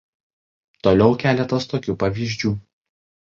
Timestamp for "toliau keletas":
0.87-1.69